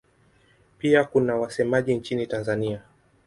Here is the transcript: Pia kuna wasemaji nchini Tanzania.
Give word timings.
Pia 0.77 1.03
kuna 1.03 1.35
wasemaji 1.35 1.95
nchini 1.95 2.27
Tanzania. 2.27 2.81